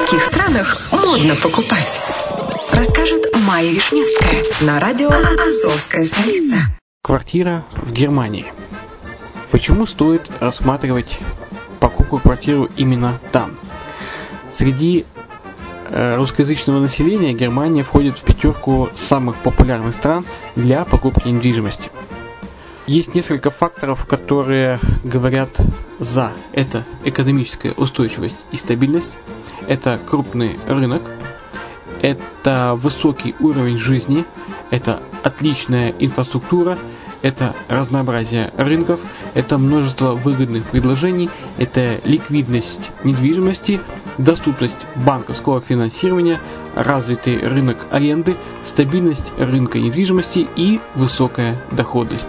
[0.00, 2.00] каких странах модно покупать?
[2.72, 6.56] Расскажет Майя Вишневская на радио «Азовская столица».
[7.00, 8.46] Квартира в Германии.
[9.52, 11.20] Почему стоит рассматривать
[11.78, 13.56] покупку квартиры именно там?
[14.50, 15.04] Среди
[15.90, 20.26] э, русскоязычного населения Германия входит в пятерку самых популярных стран
[20.56, 21.92] для покупки недвижимости.
[22.88, 25.50] Есть несколько факторов, которые говорят
[26.00, 26.32] за.
[26.52, 29.16] Это экономическая устойчивость и стабильность,
[29.68, 31.02] это крупный рынок,
[32.02, 34.24] это высокий уровень жизни,
[34.70, 36.78] это отличная инфраструктура,
[37.22, 39.00] это разнообразие рынков,
[39.32, 43.80] это множество выгодных предложений, это ликвидность недвижимости,
[44.18, 46.38] доступность банковского финансирования,
[46.74, 52.28] развитый рынок аренды, стабильность рынка недвижимости и высокая доходность.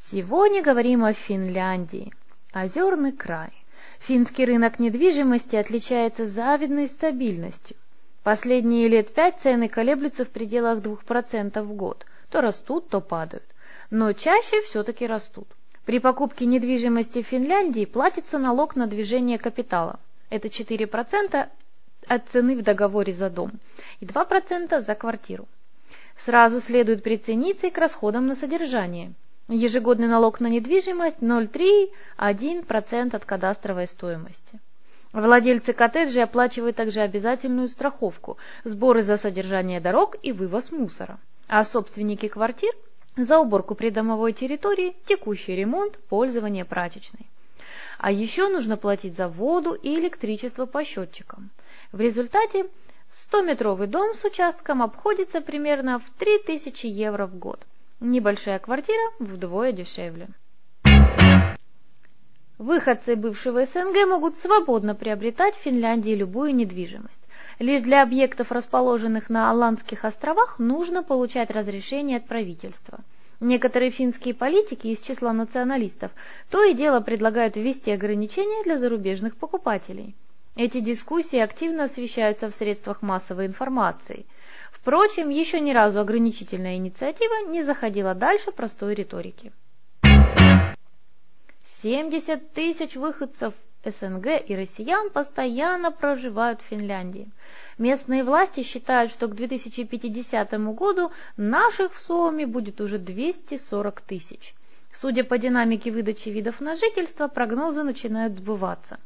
[0.00, 2.12] Сегодня говорим о Финляндии.
[2.52, 3.50] Озерный край.
[3.98, 7.76] Финский рынок недвижимости отличается завидной стабильностью.
[8.22, 12.06] Последние лет пять цены колеблются в пределах 2% в год.
[12.30, 13.42] То растут, то падают.
[13.90, 15.48] Но чаще все-таки растут.
[15.84, 19.98] При покупке недвижимости в Финляндии платится налог на движение капитала.
[20.30, 21.48] Это 4%
[22.06, 23.50] от цены в договоре за дом
[23.98, 25.48] и 2% за квартиру.
[26.16, 29.12] Сразу следует прицениться и к расходам на содержание.
[29.48, 34.60] Ежегодный налог на недвижимость 0,3-1% от кадастровой стоимости.
[35.12, 41.18] Владельцы коттеджей оплачивают также обязательную страховку, сборы за содержание дорог и вывоз мусора.
[41.48, 42.72] А собственники квартир–
[43.16, 47.26] за уборку придомовой территории, текущий ремонт, пользование прачечной.
[47.98, 51.50] А еще нужно платить за воду и электричество по счетчикам.
[51.90, 52.66] В результате
[53.08, 57.66] 100-метровый дом с участком обходится примерно в 3000 евро в год.
[58.00, 60.28] Небольшая квартира вдвое дешевле.
[62.56, 67.20] Выходцы бывшего СНГ могут свободно приобретать в Финляндии любую недвижимость.
[67.58, 73.00] Лишь для объектов, расположенных на Аландских островах, нужно получать разрешение от правительства.
[73.40, 76.12] Некоторые финские политики из числа националистов
[76.50, 80.14] то и дело предлагают ввести ограничения для зарубежных покупателей.
[80.54, 84.24] Эти дискуссии активно освещаются в средствах массовой информации.
[84.70, 89.52] Впрочем, еще ни разу ограничительная инициатива не заходила дальше простой риторики.
[91.64, 93.54] 70 тысяч выходцев
[93.84, 97.30] СНГ и россиян постоянно проживают в Финляндии.
[97.78, 104.54] Местные власти считают, что к 2050 году наших в Суоме будет уже 240 тысяч.
[104.92, 108.98] Судя по динамике выдачи видов на жительство, прогнозы начинают сбываться.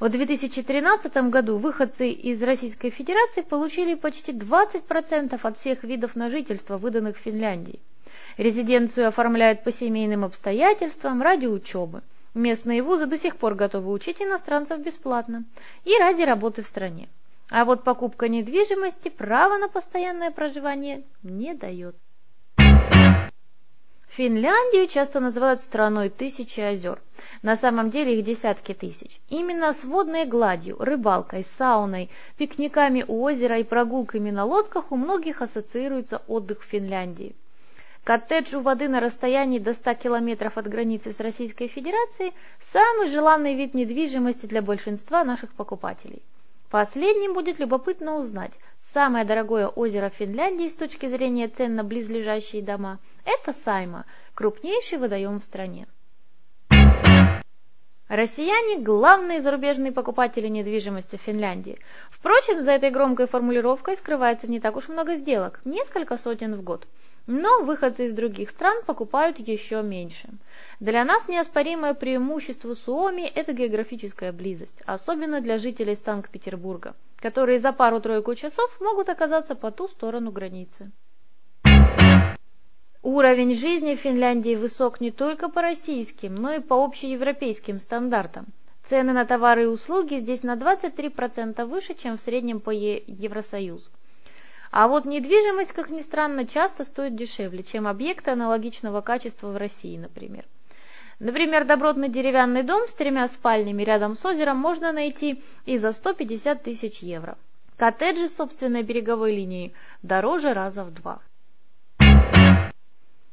[0.00, 6.78] В 2013 году выходцы из Российской Федерации получили почти 20% от всех видов на жительство,
[6.78, 7.80] выданных Финляндии.
[8.38, 12.00] Резиденцию оформляют по семейным обстоятельствам ради учебы.
[12.32, 15.44] Местные вузы до сих пор готовы учить иностранцев бесплатно
[15.84, 17.10] и ради работы в стране.
[17.50, 21.94] А вот покупка недвижимости права на постоянное проживание не дает.
[24.20, 27.00] Финляндию часто называют страной тысячи озер.
[27.40, 29.18] На самом деле их десятки тысяч.
[29.30, 35.40] Именно с водной гладью, рыбалкой, сауной, пикниками у озера и прогулками на лодках у многих
[35.40, 37.34] ассоциируется отдых в Финляндии.
[38.04, 43.54] Коттедж у воды на расстоянии до 100 километров от границы с Российской Федерацией– самый желанный
[43.54, 46.22] вид недвижимости для большинства наших покупателей.
[46.70, 53.00] Последним будет любопытно узнать, самое дорогое озеро Финляндии с точки зрения цен на близлежащие дома–
[53.24, 55.88] это Сайма, крупнейший водоем в стране.
[58.06, 61.76] Россияне– главные зарубежные покупатели недвижимости в Финляндии.
[62.08, 66.86] Впрочем, за этой громкой формулировкой скрывается не так уж много сделок– несколько сотен в год–
[67.30, 70.28] но выходцы из других стран покупают еще меньше.
[70.80, 78.34] Для нас неоспоримое преимущество Суоми– это географическая близость, особенно для жителей Санкт-Петербурга, которые за пару-тройку
[78.34, 80.90] часов могут оказаться по ту сторону границы.
[83.02, 88.46] Уровень жизни в Финляндии высок не только по российским, но и по общеевропейским стандартам.
[88.82, 93.88] Цены на товары и услуги здесь на 23% выше, чем в среднем по Евросоюзу.
[94.70, 99.98] А вот недвижимость, как ни странно, часто стоит дешевле, чем объекты аналогичного качества в России,
[99.98, 100.44] например.
[101.18, 106.62] Например, добротный деревянный дом с тремя спальнями рядом с озером можно найти и за 150
[106.62, 107.36] тысяч евро.
[107.76, 111.20] Коттеджи с собственной береговой линией дороже раза в два.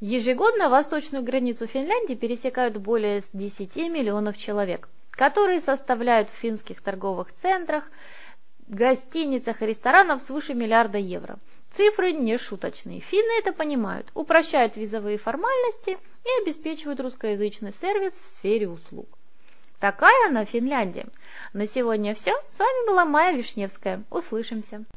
[0.00, 7.84] Ежегодно восточную границу Финляндии пересекают более 10 миллионов человек, которые составляют в финских торговых центрах
[8.68, 11.38] гостиницах и ресторанах свыше миллиарда евро.
[11.70, 13.00] Цифры не шуточные.
[13.00, 15.90] Финны это понимают, упрощают визовые формальности
[16.24, 19.08] и обеспечивают русскоязычный сервис в сфере услуг.
[19.80, 21.06] Такая она Финляндия.
[21.52, 22.32] На сегодня все.
[22.50, 24.02] С вами была Майя Вишневская.
[24.10, 24.84] Услышимся.